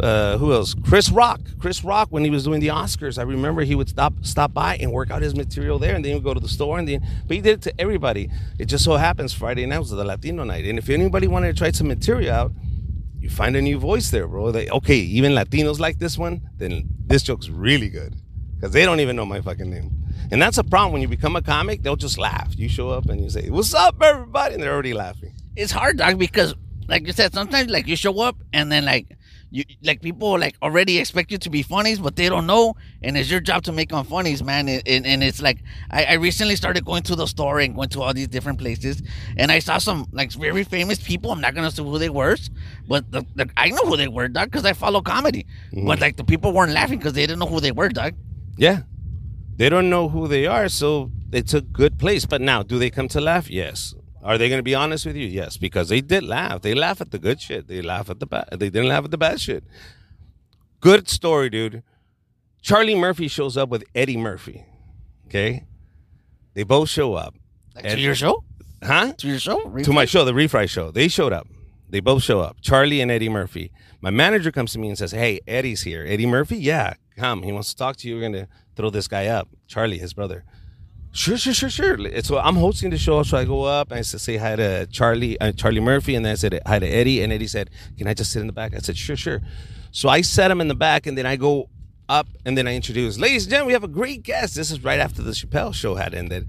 [0.00, 0.74] uh, who else?
[0.74, 1.40] Chris Rock.
[1.58, 4.76] Chris Rock, when he was doing the Oscars, I remember he would stop stop by
[4.76, 6.86] and work out his material there, and then he would go to the store, and
[6.86, 8.30] then but he did it to everybody.
[8.58, 11.58] It just so happens Friday night was the Latino night, and if anybody wanted to
[11.58, 12.52] try some material out,
[13.18, 14.52] you find a new voice there, bro.
[14.52, 18.14] They okay, even Latinos like this one, then this joke's really good
[18.54, 19.92] because they don't even know my fucking name.
[20.30, 21.82] And that's a problem when you become a comic.
[21.82, 22.52] They'll just laugh.
[22.56, 25.34] You show up and you say, "What's up, everybody?" and they're already laughing.
[25.56, 26.54] it's hard, dog, because
[26.88, 29.16] like you said, sometimes like you show up and then like
[29.50, 33.16] you like people like already expect you to be funnies, but they don't know, and
[33.16, 34.68] it's your job to make them funnies, man.
[34.68, 35.58] And, and, and it's like
[35.90, 39.02] I, I recently started going to the store and going to all these different places,
[39.36, 41.30] and I saw some like very famous people.
[41.30, 42.36] I'm not gonna say who they were,
[42.86, 45.46] but the, the, I know who they were, dog, because I follow comedy.
[45.72, 45.86] Mm-hmm.
[45.86, 48.14] But like the people weren't laughing because they didn't know who they were, dog.
[48.56, 48.82] Yeah.
[49.56, 52.26] They don't know who they are, so it's a good place.
[52.26, 53.50] But now, do they come to laugh?
[53.50, 53.94] Yes.
[54.22, 55.26] Are they going to be honest with you?
[55.26, 56.62] Yes, because they did laugh.
[56.62, 57.68] They laugh at the good shit.
[57.68, 58.48] They laugh at the bad.
[58.52, 59.64] They didn't laugh at the bad shit.
[60.80, 61.82] Good story, dude.
[62.62, 64.64] Charlie Murphy shows up with Eddie Murphy.
[65.26, 65.64] Okay,
[66.54, 67.34] they both show up.
[67.74, 68.44] Like, And- to your show,
[68.82, 69.12] Huh?
[69.18, 70.90] to your show, to my show, the Refry Show.
[70.90, 71.46] They showed up.
[71.90, 72.56] They both show up.
[72.60, 73.70] Charlie and Eddie Murphy.
[74.00, 76.04] My manager comes to me and says, "Hey, Eddie's here.
[76.06, 77.42] Eddie Murphy, yeah, come.
[77.42, 78.16] He wants to talk to you.
[78.16, 79.48] We're gonna throw this guy up.
[79.66, 80.44] Charlie, his brother.
[81.18, 82.22] Sure, sure, sure, sure.
[82.22, 85.38] So I'm hosting the show, so I go up and I say hi to Charlie,
[85.40, 88.14] uh, Charlie Murphy, and then I said hi to Eddie, and Eddie said, "Can I
[88.14, 89.40] just sit in the back?" I said, "Sure, sure."
[89.90, 91.70] So I set him in the back, and then I go
[92.08, 94.54] up, and then I introduce, ladies and gentlemen, we have a great guest.
[94.54, 96.48] This is right after the Chappelle show had ended.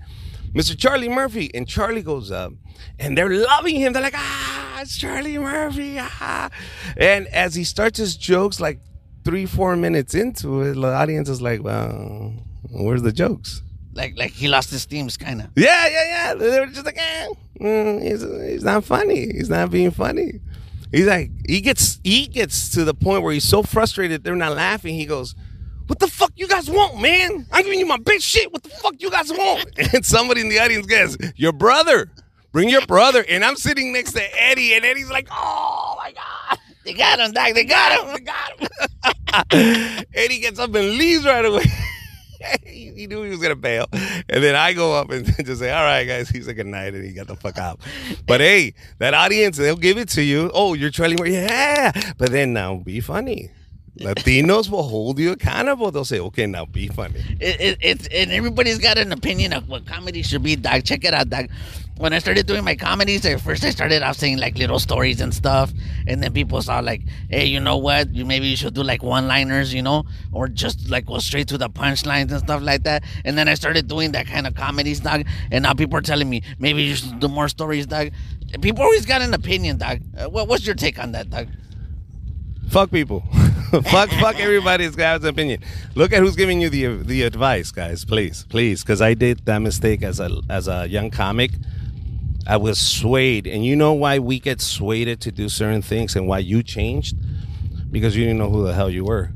[0.53, 0.77] Mr.
[0.77, 2.53] Charlie Murphy, and Charlie goes up,
[2.99, 3.93] and they're loving him.
[3.93, 6.51] They're like, ah, it's Charlie Murphy, ah.
[6.95, 8.79] And as he starts his jokes, like
[9.25, 12.36] three, four minutes into it, the audience is like, well,
[12.69, 13.63] where's the jokes?
[13.93, 15.47] Like like he lost his themes, kind of.
[15.56, 16.34] Yeah, yeah, yeah.
[16.36, 17.28] They were just like, eh,
[17.60, 19.32] mm, he's, he's not funny.
[19.34, 20.39] He's not being funny.
[20.91, 24.56] He's like, he gets he gets to the point where he's so frustrated they're not
[24.56, 24.95] laughing.
[24.95, 25.36] He goes,
[25.88, 27.45] "What the fuck you guys want, man?
[27.52, 28.52] I'm giving you my big shit.
[28.52, 32.12] What the fuck you guys want?" And somebody in the audience goes, "Your brother.
[32.52, 36.60] Bring your brother." And I'm sitting next to Eddie, and Eddie's like, "Oh my god."
[36.86, 37.54] They got him, Doc.
[37.54, 38.13] They got him.
[38.13, 40.06] They got him.
[40.13, 41.65] Eddie gets up and leaves right away.
[42.65, 45.84] he, knew he was gonna bail, and then I go up and just say, "All
[45.84, 47.80] right, guys." He's like, "Good night," and he got the fuck out.
[48.25, 50.49] But hey, that audience, they'll give it to you.
[50.54, 51.91] Oh, you're trailing, yeah.
[52.17, 53.52] But then now, be funny.
[53.97, 55.91] Latinos will hold you accountable.
[55.91, 59.67] They'll say, "Okay, now be funny." It, it, it's and everybody's got an opinion of
[59.67, 60.84] what comedy should be, Doc.
[60.84, 61.47] Check it out, Doc.
[61.99, 65.19] When I started doing my comedies, at first I started off saying like little stories
[65.19, 65.73] and stuff,
[66.07, 68.15] and then people saw like, "Hey, you know what?
[68.15, 71.57] You maybe you should do like one-liners, you know, or just like go straight to
[71.57, 75.01] the punchlines and stuff like that." And then I started doing that kind of comedies,
[75.01, 75.23] Doc.
[75.51, 78.12] And now people are telling me maybe you should do more stories, dog.
[78.62, 79.99] People always got an opinion, Doc.
[80.17, 81.49] Uh, what, what's your take on that, dog?
[82.69, 83.25] Fuck people.
[83.71, 85.62] fuck, fuck everybody's guy's opinion.
[85.95, 88.05] Look at who's giving you the the advice, guys.
[88.05, 91.51] Please, please, because I did that mistake as a as a young comic.
[92.47, 96.28] I was swayed, and you know why we get swayed to do certain things, and
[96.28, 97.15] why you changed,
[97.91, 99.32] because you didn't know who the hell you were,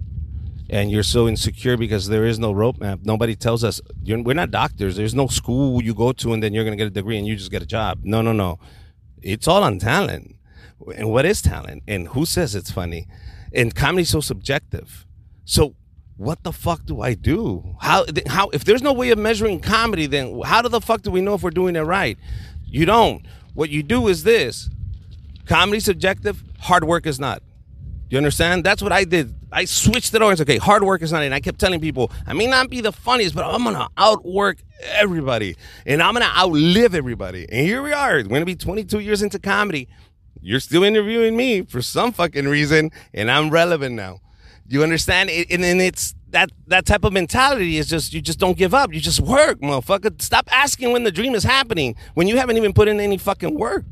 [0.70, 3.06] and you're so insecure because there is no roadmap.
[3.06, 4.96] Nobody tells us we're not doctors.
[4.96, 7.36] There's no school you go to, and then you're gonna get a degree and you
[7.36, 8.00] just get a job.
[8.04, 8.60] No, no, no.
[9.22, 10.36] It's all on talent.
[10.96, 11.84] And what is talent?
[11.88, 13.08] And who says it's funny?
[13.54, 15.06] And comedy's so subjective.
[15.46, 15.76] So
[16.18, 17.76] what the fuck do I do?
[17.80, 21.22] How how if there's no way of measuring comedy, then how the fuck do we
[21.22, 22.18] know if we're doing it right?
[22.74, 23.24] You don't.
[23.54, 24.68] What you do is this.
[25.46, 27.44] Comedy subjective, hard work is not.
[28.10, 28.64] You understand?
[28.64, 29.36] That's what I did.
[29.52, 30.34] I switched it over.
[30.42, 31.22] Okay, hard work is not.
[31.22, 34.58] And I kept telling people, I may not be the funniest, but I'm gonna outwork
[34.82, 35.56] everybody,
[35.86, 37.46] and I'm gonna outlive everybody.
[37.48, 38.16] And here we are.
[38.16, 39.88] We're gonna be 22 years into comedy.
[40.42, 44.20] You're still interviewing me for some fucking reason, and I'm relevant now.
[44.68, 45.30] You understand?
[45.30, 48.94] And then it's that that type of mentality is just you just don't give up.
[48.94, 50.22] You just work, motherfucker.
[50.22, 53.58] Stop asking when the dream is happening when you haven't even put in any fucking
[53.58, 53.86] work.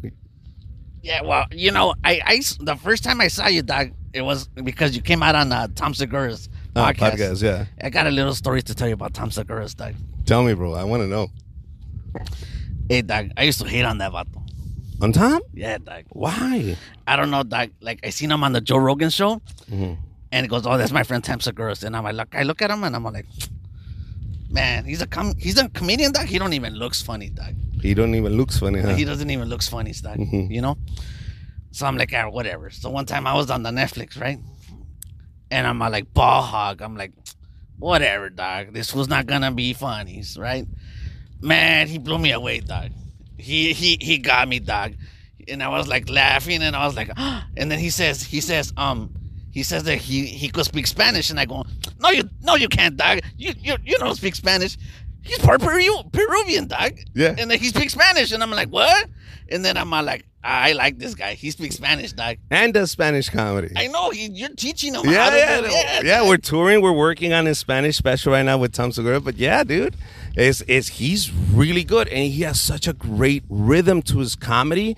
[1.04, 4.48] Yeah, well, you know, I, I the first time I saw you, Doc, it was
[4.50, 7.14] because you came out on uh, Tom Segura's Oh, podcast.
[7.14, 7.66] podcast, yeah.
[7.84, 9.94] I got a little story to tell you about Tom Segura's, Doc.
[10.26, 10.74] Tell me, bro.
[10.74, 11.30] I want to know.
[12.90, 14.42] Hey, Doc, I used to hate on that vato.
[15.02, 15.42] On Tom?
[15.54, 16.04] Yeah, Doc.
[16.10, 16.78] Why?
[17.08, 17.70] I don't know, Doc.
[17.82, 19.98] Like I seen him on the Joe Rogan show, Mhm.
[20.32, 22.72] And he goes, "Oh, that's my friend Tom Segura." And I'm like, I look at
[22.72, 23.26] him, and I'm like,
[24.50, 26.26] man, he's a com- he's a comedian, Doc.
[26.26, 27.54] He don't even looks funny, Doc.
[27.82, 28.96] He don't even looks funny, huh?
[28.96, 30.18] He doesn't even looks funny, Doc.
[30.18, 30.52] Mhm.
[30.52, 30.78] You know.
[31.72, 32.70] So I'm like, ah, whatever.
[32.70, 34.38] So one time I was on the Netflix, right?
[35.50, 36.82] And I'm uh, like, ball hog.
[36.82, 37.14] I'm like,
[37.80, 38.74] whatever, dog.
[38.74, 40.66] This was not gonna be funny, right?
[41.42, 42.92] Man, he blew me away, dog.
[43.38, 44.94] He he he got me, dog.
[45.48, 48.72] And I was like laughing, and I was like, and then he says, he says,
[48.78, 49.14] um,
[49.52, 51.66] he says that he he could speak Spanish, and I go,
[52.00, 53.20] no, you no, you can't, dog.
[53.38, 54.78] You you you don't speak Spanish.
[55.24, 56.98] He's part Peru, Peruvian, dog.
[57.14, 57.36] Yeah.
[57.38, 59.08] And then he speaks Spanish, and I'm like, what?
[59.50, 61.34] And then I'm like, I like this guy.
[61.34, 62.38] He speaks Spanish, dog.
[62.50, 63.72] and does Spanish comedy.
[63.76, 65.04] I know he, you're teaching him.
[65.06, 66.28] yeah, how to yeah, do, yeah, yeah.
[66.28, 66.82] We're touring.
[66.82, 69.20] We're working on his Spanish special right now with Tom Segura.
[69.20, 69.96] But yeah, dude,
[70.36, 74.98] is is he's really good, and he has such a great rhythm to his comedy.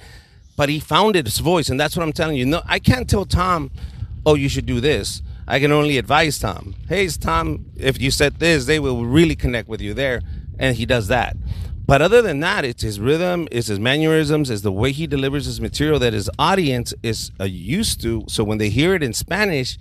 [0.55, 2.45] But he found his voice, and that's what I'm telling you.
[2.45, 3.71] No, I can't tell Tom,
[4.25, 5.21] oh, you should do this.
[5.47, 6.75] I can only advise Tom.
[6.87, 10.21] Hey, Tom, if you said this, they will really connect with you there,
[10.57, 11.35] and he does that.
[11.85, 15.45] But other than that, it's his rhythm, it's his mannerisms, it's the way he delivers
[15.45, 18.23] his material that his audience is uh, used to.
[18.29, 19.77] So when they hear it in Spanish,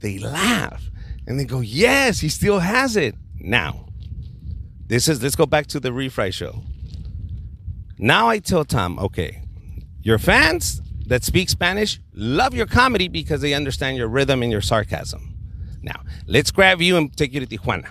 [0.00, 0.90] they laugh
[1.26, 3.86] and they go, "Yes, he still has it." Now,
[4.88, 6.62] this is let's go back to the refry show.
[7.98, 9.42] Now I tell Tom, okay,
[10.02, 14.60] your fans that speak Spanish love your comedy because they understand your rhythm and your
[14.60, 15.34] sarcasm.
[15.82, 17.88] Now, let's grab you and take you to Tijuana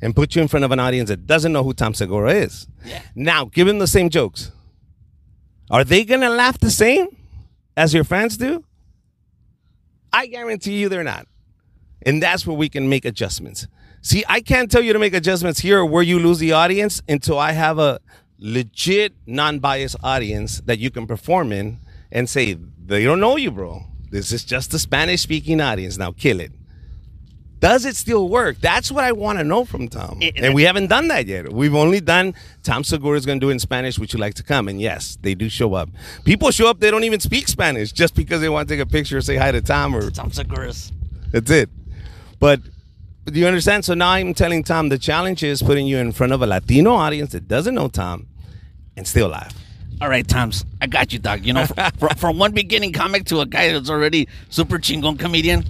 [0.00, 2.66] and put you in front of an audience that doesn't know who Tom Segura is.
[2.84, 3.02] Yeah.
[3.14, 4.50] Now, give them the same jokes.
[5.70, 7.08] Are they going to laugh the same
[7.76, 8.64] as your fans do?
[10.12, 11.26] I guarantee you they're not.
[12.02, 13.66] And that's where we can make adjustments.
[14.00, 17.38] See, I can't tell you to make adjustments here where you lose the audience until
[17.38, 17.98] I have a
[18.38, 21.80] legit non-biased audience that you can perform in
[22.16, 23.82] and say, they don't know you, bro.
[24.10, 25.98] This is just the Spanish speaking audience.
[25.98, 26.52] Now kill it.
[27.58, 28.58] Does it still work?
[28.60, 30.20] That's what I want to know from Tom.
[30.22, 31.52] It- and we haven't done that yet.
[31.52, 33.98] We've only done Tom Segura is going to do it in Spanish.
[33.98, 34.68] Would you like to come?
[34.68, 35.88] And yes, they do show up.
[36.24, 38.88] People show up, they don't even speak Spanish just because they want to take a
[38.88, 40.92] picture or say hi to Tom or Tom Seguras.
[41.32, 41.68] that's it.
[42.38, 42.60] But
[43.24, 43.84] do you understand?
[43.84, 46.92] So now I'm telling Tom the challenge is putting you in front of a Latino
[46.92, 48.26] audience that doesn't know Tom
[48.96, 49.54] and still laugh.
[50.00, 51.44] All right, Toms, I got you, dog.
[51.46, 55.64] You know, from, from one beginning comic to a guy that's already super chingon comedian.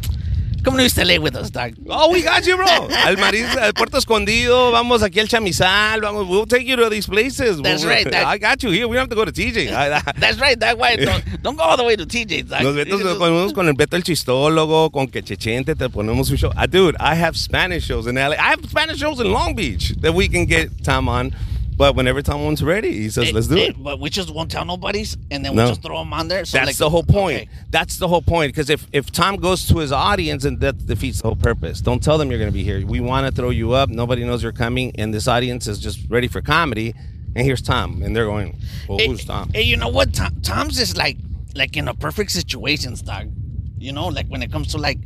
[0.64, 1.74] Come to stay with us, dog.
[1.88, 2.66] Oh, we got you, bro.
[2.66, 7.06] Al Maris, al Puerto Escondido, vamos aquí al Chamizal, vamos, we'll take you to these
[7.06, 7.62] places.
[7.62, 8.88] That's We'll- right, that- I got you here.
[8.88, 9.70] We don't have to go to TJ.
[10.18, 10.96] That's right, that Why?
[10.96, 12.64] Don't, don't go all the way to TJ, dog.
[12.64, 16.50] Nos Betos nos ponemos con el Beto el Chistólogo, con Quechechente, te ponemos un show.
[16.56, 18.30] Ah, dude, I have Spanish shows in LA.
[18.32, 21.32] I have Spanish shows in Long Beach that we can get Tom on.
[21.76, 23.82] But whenever Tom one's ready, he says, let's do it.
[23.82, 25.64] But we just won't tell nobody's, and then No.
[25.64, 26.46] we just throw them on there.
[26.46, 27.42] So That's like, the whole point.
[27.42, 27.48] okay.
[27.70, 28.50] That's the whole point.
[28.52, 31.82] Because if, if Tom goes to his audience, and that defeats the whole purpose.
[31.82, 32.84] Don't tell them you're going to be here.
[32.86, 33.90] We want to throw you up.
[33.90, 36.94] Nobody knows you're coming, and this audience is just ready for comedy.
[37.34, 38.58] And here's Tom, and they're going,
[38.88, 40.14] well, "Who's Tom?" Hey, you know what?
[40.14, 41.18] Tom, Tom's is like,
[41.54, 43.30] like in a perfect situations, dog.
[43.76, 44.98] You know, like when it comes to like,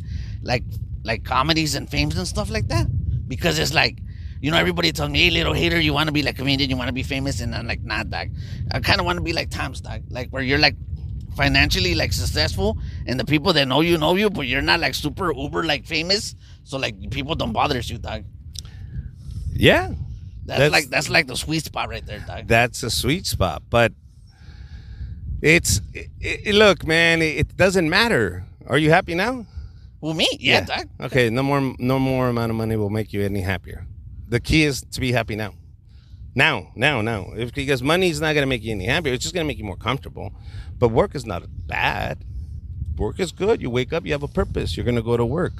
[0.42, 0.62] like,
[1.02, 2.86] like comedies and fames and stuff like that.
[3.26, 3.98] Because it's like,
[4.40, 6.70] you know, everybody tells me, "Hey, little hater, you want to be like a comedian,
[6.70, 8.28] you want to be famous," and I'm like, "Nah, dog.
[8.72, 10.02] I kind of want to be like Tom's, dog.
[10.10, 10.76] Like where you're like
[11.36, 14.94] financially like successful, and the people that know you know you, but you're not like
[14.94, 16.34] super uber like famous.
[16.64, 18.24] So like people don't bother you, dog.
[19.52, 19.88] yeah,
[20.46, 22.46] That's, That's- like that's like the sweet spot right there, dog.
[22.48, 23.62] that's a sweet spot.
[23.70, 23.92] But
[25.42, 27.22] it's it, it- look, man.
[27.22, 28.44] It, it doesn't matter.
[28.66, 29.46] Are you happy now?
[30.00, 30.88] Well, me, yeah, dog.
[31.00, 33.86] Okay, no more no more amount of money will make you any happier.
[34.30, 35.54] The key is to be happy now.
[36.36, 37.32] Now, now, now.
[37.36, 39.64] If because money is not gonna make you any happier, it's just gonna make you
[39.64, 40.32] more comfortable.
[40.78, 42.24] But work is not bad.
[42.96, 43.60] Work is good.
[43.60, 44.76] You wake up, you have a purpose.
[44.76, 45.54] You're gonna go to work.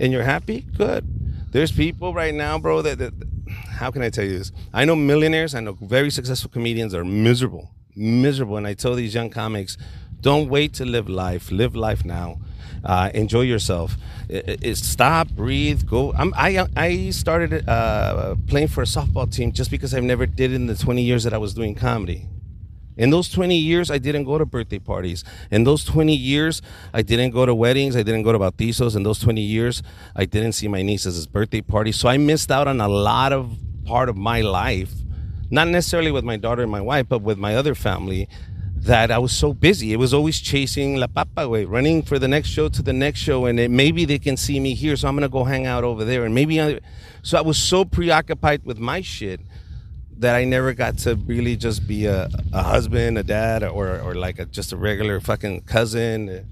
[0.00, 0.62] And you're happy?
[0.62, 1.52] Good.
[1.52, 3.12] There's people right now, bro, that, that
[3.50, 4.52] how can I tell you this?
[4.72, 7.74] I know millionaires, I know very successful comedians are miserable.
[7.94, 8.56] Miserable.
[8.56, 9.76] And I tell these young comics,
[10.20, 11.50] don't wait to live life.
[11.50, 12.38] Live life now.
[12.84, 13.96] Uh, enjoy yourself.
[14.32, 16.12] I- I- I- stop, breathe, go.
[16.12, 20.52] I'm, I I started uh, playing for a softball team just because I've never did
[20.52, 22.26] it in the 20 years that I was doing comedy.
[22.96, 25.22] In those 20 years, I didn't go to birthday parties.
[25.52, 26.60] In those 20 years,
[26.92, 27.94] I didn't go to weddings.
[27.94, 28.96] I didn't go to bautizos.
[28.96, 29.84] In those 20 years,
[30.16, 31.96] I didn't see my nieces' birthday parties.
[31.96, 34.90] So I missed out on a lot of part of my life,
[35.48, 38.28] not necessarily with my daughter and my wife, but with my other family.
[38.80, 39.92] That I was so busy.
[39.92, 43.20] It was always chasing la papa way, running for the next show to the next
[43.20, 45.84] show, and it, maybe they can see me here, so I'm gonna go hang out
[45.84, 46.80] over there, and maybe I,
[47.22, 49.40] so I was so preoccupied with my shit
[50.18, 54.14] that I never got to really just be a, a husband, a dad, or or
[54.14, 56.48] like a, just a regular fucking cousin,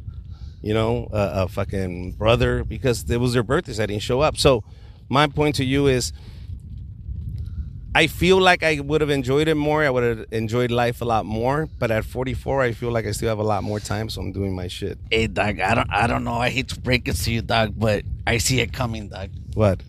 [0.60, 3.80] you know, a, a fucking brother, because it was their birthdays.
[3.80, 4.36] I didn't show up.
[4.36, 4.62] So
[5.08, 6.12] my point to you is,
[7.96, 9.82] I feel like I would have enjoyed it more.
[9.82, 11.66] I would have enjoyed life a lot more.
[11.78, 14.32] But at 44, I feel like I still have a lot more time, so I'm
[14.32, 14.98] doing my shit.
[15.10, 16.34] Hey, dog, I don't, I don't know.
[16.34, 19.30] I hate to break it to you, dog, but I see it coming, dog.
[19.54, 19.80] What?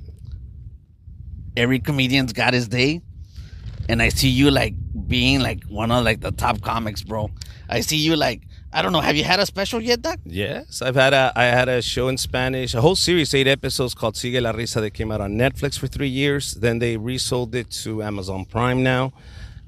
[1.58, 3.02] Every comedian's got his day,
[3.89, 7.30] and I see you like being like one of like the top comics, bro.
[7.67, 8.99] I see you like, I don't know.
[8.99, 10.19] Have you had a special yet, Doc?
[10.25, 13.93] Yes, I've had a I had a show in Spanish, a whole series, eight episodes
[13.93, 16.53] called Sigue la Risa that came out on Netflix for three years.
[16.53, 19.13] Then they resold it to Amazon Prime now.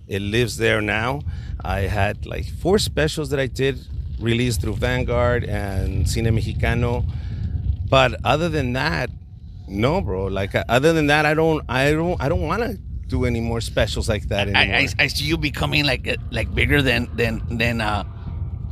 [0.08, 1.22] It lives there now.
[1.64, 3.80] I had like four specials that I did
[4.20, 7.06] released through Vanguard and Cine Mexicano.
[7.90, 9.10] But other than that,
[9.68, 10.26] no, bro.
[10.26, 13.40] Like uh, other than that, I don't I don't I don't want to do any
[13.40, 14.76] more specials like that anymore.
[14.76, 18.04] I, I, I see you becoming like like bigger than than than uh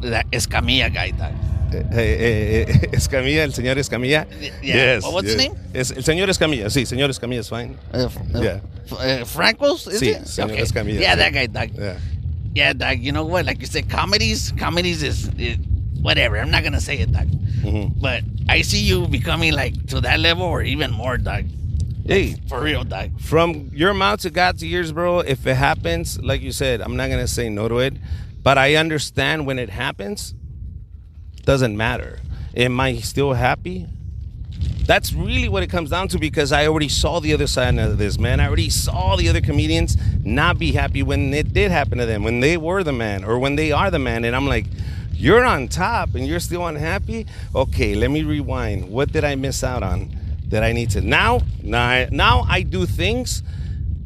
[0.01, 1.33] that Escamilla guy, dog.
[1.73, 4.25] Eh, eh, eh, Escamilla, el señor Escamilla.
[4.63, 4.99] Yeah.
[5.01, 5.53] Well, what's his name?
[5.73, 7.77] Es, el señor Escamilla, sí, señor Escamilla is fine.
[7.93, 8.59] Uh, Yeah.
[8.91, 10.23] uh, Franco's, is Sí, it?
[10.23, 11.69] señor Escamilla, Yeah, that guy, dog.
[11.77, 11.97] Yeah.
[12.55, 12.99] Yeah, dog.
[12.99, 13.45] You know what?
[13.45, 15.57] Like you said, comedies, comedies is, is
[16.01, 16.37] whatever.
[16.37, 17.27] I'm not gonna say it, dog.
[17.27, 17.99] Mhm.
[17.99, 21.43] But I see you becoming like to that level or even more, dog.
[22.07, 23.19] Hey, For real, dog.
[23.19, 27.09] from your mouth to God's ears, bro, if it happens, like you said, I'm not
[27.09, 27.95] going to say no to it,
[28.47, 30.33] but I understand when it happens,
[31.43, 32.19] doesn't matter.
[32.55, 33.87] Am I still happy?
[34.85, 37.97] That's really what it comes down to because I already saw the other side of
[37.97, 38.39] this, man.
[38.39, 42.23] I already saw the other comedians not be happy when it did happen to them,
[42.23, 44.23] when they were the man or when they are the man.
[44.23, 44.67] And I'm like,
[45.11, 47.25] You're on top and you're still unhappy.
[47.53, 48.89] Okay, let me rewind.
[48.89, 51.41] What did I miss out on that I need to now?
[51.61, 53.43] Now, now I do things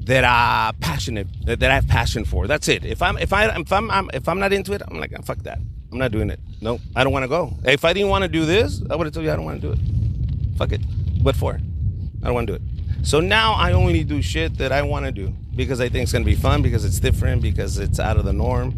[0.05, 2.47] that are passionate that, that I have passion for.
[2.47, 2.85] That's it.
[2.85, 5.21] If I'm if I if I'm, I'm if I'm not into it, I'm like "Ah,
[5.21, 5.59] fuck that.
[5.91, 6.39] I'm not doing it.
[6.61, 7.53] No, I don't want to go.
[7.65, 9.61] If I didn't want to do this, I would have told you I don't want
[9.61, 10.57] to do it.
[10.57, 10.81] Fuck it.
[11.21, 11.53] What for?
[11.53, 13.05] I don't want to do it.
[13.05, 16.11] So now I only do shit that I want to do because I think it's
[16.11, 18.75] gonna be fun, because it's different, because it's out of the norm.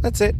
[0.00, 0.36] That's it.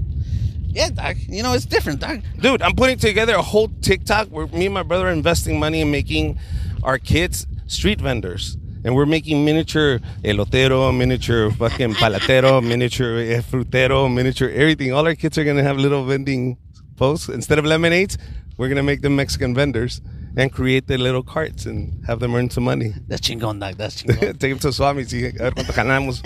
[0.68, 1.16] Yeah, dog.
[1.29, 2.23] You know, it's different, dog.
[2.38, 5.81] Dude, I'm putting together a whole TikTok where me and my brother are investing money
[5.81, 6.38] in making
[6.83, 8.57] our kids street vendors.
[8.85, 14.92] And we're making miniature elotero, miniature fucking palatero, miniature frutero, miniature everything.
[14.92, 16.59] All our kids are gonna have little vending
[16.97, 17.29] posts.
[17.29, 18.18] Instead of lemonades,
[18.57, 20.01] we're gonna make them Mexican vendors
[20.37, 22.92] and create their little carts and have them earn some money.
[23.09, 23.77] That's chingon, dog.
[23.77, 24.38] That's chingon.
[24.38, 26.23] Take them to Swami's y a ver cuánto ganamos.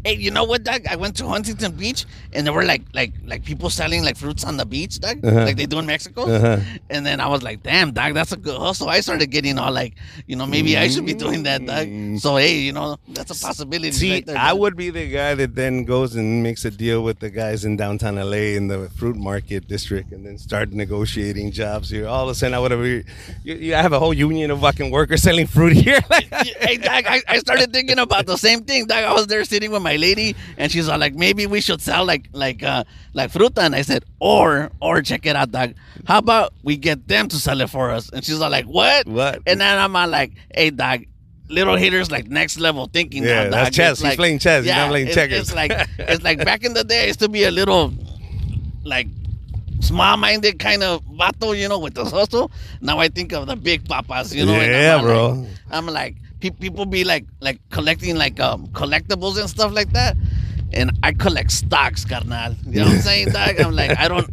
[0.04, 0.86] hey, you know what, Doug?
[0.86, 4.44] I went to Huntington Beach and there were like like like people selling like fruits
[4.44, 5.44] on the beach, Doug, Uh-huh.
[5.44, 6.22] like they do in Mexico.
[6.28, 6.58] Uh-huh.
[6.90, 8.88] And then I was like, damn, Doug, that's a good hustle.
[8.88, 9.94] I started getting all like,
[10.26, 12.18] you know, maybe I should be doing that, Doug.
[12.20, 13.92] So hey, you know, that's a possibility.
[13.92, 17.02] See, right there, I would be the guy that then goes and makes a deal
[17.04, 21.52] with the guys in downtown LA in the fruit market district and then start negotiating
[21.52, 22.06] jobs here.
[22.08, 22.82] All of a sudden, I would have,
[23.44, 26.00] you, you, I have a whole union of fucking workers selling fruit here.
[26.10, 28.86] hey, Doug, I, I started thinking about the same thing.
[28.86, 31.80] Doug, I was there sitting with my lady, and she's all like, maybe we should
[31.80, 33.58] sell like like uh like fruta.
[33.58, 35.74] And I said, or or check it out, Doug.
[36.06, 38.10] How about we get them to sell it for us?
[38.10, 39.06] And she's all like, what?
[39.06, 39.42] What?
[39.46, 41.04] And then I'm all like, hey, Doug.
[41.48, 43.24] Little hitters like next level thinking.
[43.24, 43.72] Yeah, now, that's dog.
[43.74, 43.90] chess.
[43.90, 44.64] It's He's like- playing chess.
[44.64, 45.38] He's not playing it's, checkers.
[45.40, 47.02] It's like it's like back in the day.
[47.02, 47.92] I used to be a little
[48.84, 49.21] small
[49.90, 52.50] minded kind of vato, you know, with the hustle.
[52.80, 54.52] Now I think of the big papas, you know.
[54.58, 55.30] Yeah, I'm bro.
[55.30, 59.92] like- I'm like pe- people be like like collecting like um collectibles and stuff like
[59.92, 60.16] that.
[60.74, 62.54] And I collect stocks, carnal.
[62.66, 63.60] You know what I'm saying, dog?
[63.60, 64.26] I'm like, I don't,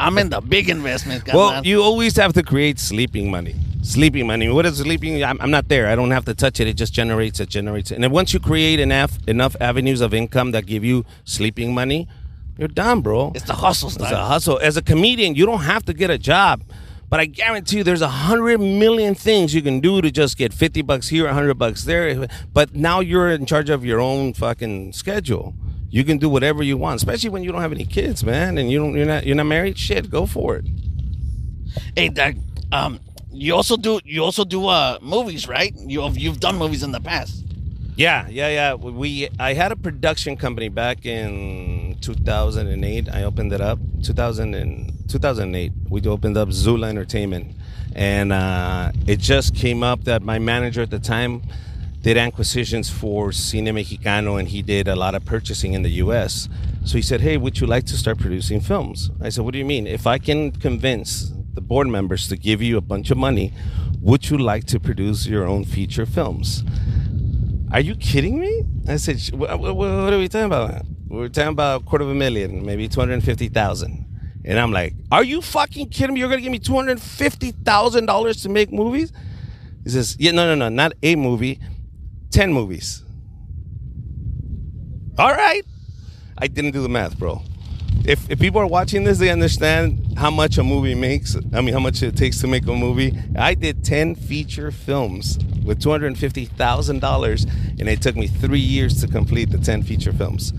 [0.00, 1.40] I'm in the big investment, carnal.
[1.52, 3.54] well, you always have to create sleeping money.
[3.82, 4.48] Sleeping money.
[4.48, 5.22] What is sleeping?
[5.22, 5.86] I'm, I'm not there.
[5.86, 6.66] I don't have to touch it.
[6.66, 7.92] It just generates it, generates.
[7.92, 12.08] And then once you create enough enough avenues of income that give you sleeping money,
[12.58, 13.32] you're done, bro.
[13.34, 14.58] it's the hustle, It's a hustle.
[14.58, 16.62] As a comedian, you don't have to get a job.
[17.08, 20.52] But I guarantee you there's a hundred million things you can do to just get
[20.52, 22.26] 50 bucks here, a hundred bucks there.
[22.52, 25.54] But now you're in charge of your own fucking schedule.
[25.88, 28.70] You can do whatever you want, especially when you don't have any kids, man, and
[28.70, 29.78] you don't you're not you're not married.
[29.78, 30.64] Shit, go for it.
[31.94, 32.36] Hey, Doug.
[32.72, 32.98] Um,
[33.30, 35.72] you also do you also do uh movies, right?
[35.76, 37.44] You you've done movies in the past.
[37.96, 38.74] Yeah, yeah, yeah.
[38.74, 43.08] We I had a production company back in 2008.
[43.08, 45.72] I opened it up 2000 and 2008.
[45.88, 47.56] We opened up Zula Entertainment,
[47.94, 51.40] and uh, it just came up that my manager at the time
[52.02, 56.50] did acquisitions for Cine Mexicano, and he did a lot of purchasing in the U.S.
[56.84, 59.58] So he said, "Hey, would you like to start producing films?" I said, "What do
[59.58, 59.86] you mean?
[59.86, 63.54] If I can convince the board members to give you a bunch of money,
[64.02, 66.62] would you like to produce your own feature films?"
[67.72, 68.64] Are you kidding me?
[68.88, 70.84] I said, what, what, what are we talking about?
[71.08, 74.06] We're talking about a quarter of a million, maybe 250,000.
[74.44, 76.20] And I'm like, are you fucking kidding me?
[76.20, 79.12] You're going to give me $250,000 to make movies?
[79.82, 81.58] He says, yeah, no, no, no, not a movie,
[82.30, 83.02] 10 movies.
[85.18, 85.62] All right.
[86.38, 87.42] I didn't do the math, bro.
[88.04, 91.36] If, if people are watching this, they understand how much a movie makes.
[91.52, 93.18] I mean, how much it takes to make a movie.
[93.36, 99.50] I did 10 feature films with $250,000, and it took me three years to complete
[99.50, 100.52] the 10 feature films.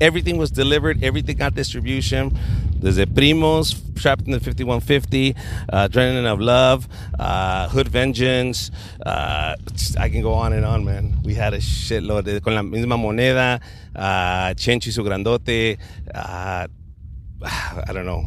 [0.00, 2.38] Everything was delivered, everything got distribution.
[2.80, 5.36] Desde Primos, Trapped in the 5150,
[5.68, 8.70] uh, Adrenaline of Love, uh, Hood Vengeance.
[9.04, 9.56] Uh,
[9.98, 11.18] I can go on and on, man.
[11.22, 12.42] We had a shitload.
[12.42, 13.60] Con la misma moneda,
[13.94, 15.76] uh, Chencho y su grandote.
[17.88, 18.24] I don't know.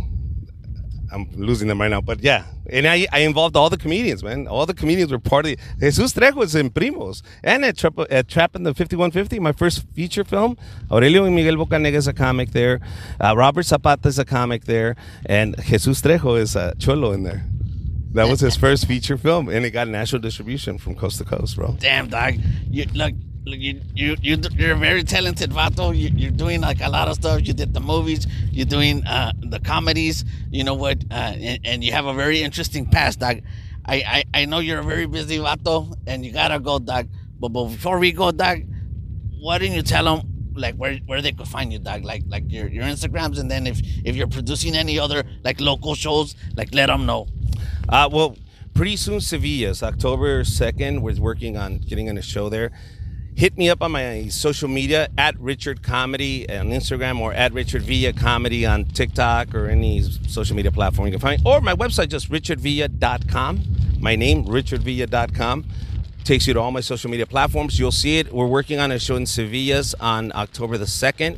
[1.14, 2.46] I'm losing them right now, but yeah.
[2.68, 4.48] And I, I involved all the comedians, man.
[4.48, 5.60] All the comedians were part of it.
[5.80, 7.22] Jesus Trejo was in Primos.
[7.44, 10.58] And at Trap, at Trap in the 5150, my first feature film.
[10.92, 12.80] Aurelio and Miguel Bocanega is a comic there.
[13.24, 14.96] Uh, Robert Zapata is a comic there.
[15.28, 17.46] And Jesus Trejo is a cholo in there.
[18.14, 21.56] That was his first feature film, and it got national distribution from coast to coast,
[21.56, 21.76] bro.
[21.80, 22.36] Damn, dog.
[22.70, 23.14] You look.
[23.46, 25.96] You, you, you, you're a very talented vato.
[25.96, 27.46] You, you're doing like a lot of stuff.
[27.46, 28.26] You did the movies.
[28.52, 30.24] You're doing uh, the comedies.
[30.50, 31.04] You know what?
[31.12, 33.42] Uh, and, and you have a very interesting past, dog.
[33.86, 33.96] I,
[34.34, 37.10] I, I know you're a very busy vato, and you gotta go, dog.
[37.38, 38.64] But, before we go, dog,
[39.42, 42.06] why didn't you tell them like where, where they could find you, dog?
[42.06, 45.96] Like like your, your Instagrams, and then if if you're producing any other like local
[45.96, 47.28] shows, like let them know.
[47.90, 48.38] Uh, well,
[48.74, 51.02] pretty soon Sevilla's October second.
[51.02, 52.72] We're working on getting on a show there.
[53.36, 57.82] Hit me up on my social media at Richard Comedy on Instagram or at Richard
[57.84, 61.42] Villa Comedy on TikTok or any social media platform you can find.
[61.46, 63.64] Or my website, just richardvilla.com.
[64.00, 65.66] My name, richardvilla.com.
[66.24, 67.78] Takes you to all my social media platforms.
[67.78, 68.32] You'll see it.
[68.34, 71.38] We're working on a show in Sevillas on October the 2nd.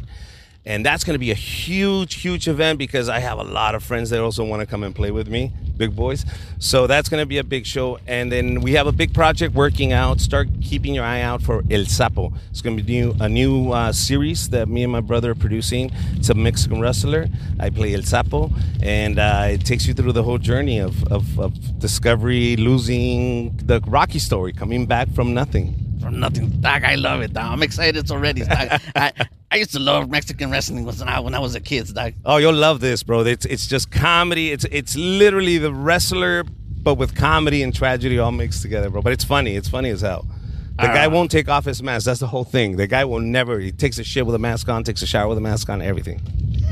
[0.65, 3.83] And that's going to be a huge, huge event because I have a lot of
[3.83, 6.25] friends that also want to come and play with me, big boys.
[6.59, 7.99] So that's going to be a big show.
[8.07, 10.19] And then we have a big project working out.
[10.19, 12.33] Start keeping your eye out for El Sapo.
[12.49, 15.35] It's going to be new, a new uh, series that me and my brother are
[15.35, 15.91] producing.
[16.13, 17.27] It's a Mexican wrestler.
[17.59, 18.51] I play El Sapo.
[18.81, 23.81] And uh, it takes you through the whole journey of, of, of discovery, losing the
[23.87, 26.49] Rocky story, coming back from nothing from nothing.
[26.61, 27.51] Dog, I love it, dog.
[27.51, 28.41] I'm excited already.
[28.45, 28.79] Dog.
[28.95, 29.11] I,
[29.55, 32.11] I used to love Mexican wrestling when I when I was a kid, dog.
[32.25, 33.21] Oh, you'll love this, bro.
[33.21, 34.51] It's it's just comedy.
[34.51, 39.01] It's it's literally the wrestler, but with comedy and tragedy all mixed together, bro.
[39.01, 39.55] But it's funny.
[39.55, 40.27] It's funny as hell.
[40.77, 42.05] The guy uh, won't take off his mask.
[42.05, 42.75] That's the whole thing.
[42.75, 43.57] The guy will never.
[43.59, 45.81] He takes a shit with a mask on, takes a shower with a mask on,
[45.81, 46.19] everything.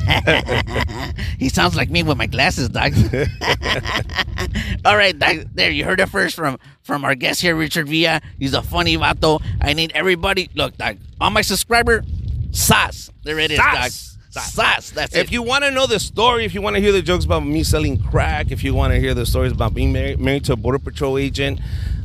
[1.39, 2.91] he sounds like me with my glasses, dog.
[4.83, 8.19] All right, dog, there you heard it first from from our guest here, Richard Villa.
[8.39, 9.41] He's a funny vato.
[9.61, 10.49] I need everybody.
[10.53, 12.03] Look, dog, on my subscriber,
[12.53, 13.11] Sas.
[13.23, 13.91] There it is, dog.
[14.29, 14.91] Sas.
[14.91, 15.19] That's it.
[15.19, 15.31] If it.
[15.31, 17.63] you want to know the story, if you want to hear the jokes about me
[17.63, 20.55] selling crack, if you want to hear the stories about being married, married to a
[20.55, 21.59] border patrol agent,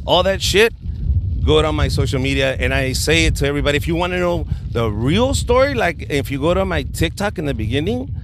[0.07, 0.75] all that shit,
[1.45, 3.77] go on my social media and I say it to everybody.
[3.77, 7.39] If you want to know the real story, like if you go to my TikTok
[7.39, 8.15] in the beginning,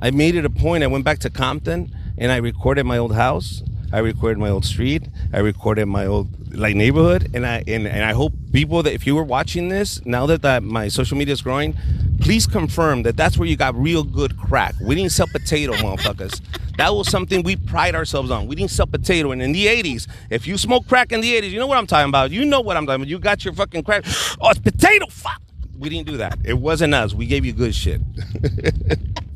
[0.00, 0.84] I made it a point.
[0.84, 3.62] I went back to Compton and I recorded my old house.
[3.92, 5.08] I recorded my old street.
[5.32, 9.06] I recorded my old like neighborhood, and I and, and I hope people that if
[9.06, 11.76] you were watching this now that, that my social media is growing,
[12.20, 14.74] please confirm that that's where you got real good crack.
[14.80, 16.40] We didn't sell potato, motherfuckers.
[16.76, 18.46] That was something we pride ourselves on.
[18.46, 21.50] We didn't sell potato, and in the '80s, if you smoke crack in the '80s,
[21.50, 22.30] you know what I'm talking about.
[22.30, 23.08] You know what I'm talking about.
[23.08, 24.04] You got your fucking crack.
[24.40, 25.06] Oh, it's potato.
[25.08, 25.40] Fuck.
[25.78, 26.38] We didn't do that.
[26.44, 27.14] It wasn't us.
[27.14, 28.00] We gave you good shit.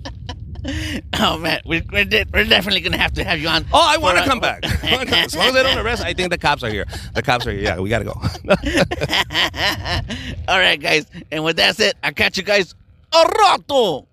[1.21, 3.65] oh man, we're, we're, de- we're definitely gonna have to have you on.
[3.73, 4.61] Oh, I want to come back.
[4.65, 6.87] I As long as they don't arrest, I think the cops are here.
[7.15, 7.63] The cops are here.
[7.63, 8.13] Yeah, we gotta go.
[10.49, 12.75] All right, guys, and with that said, I'll catch you guys
[13.13, 14.07] a rato.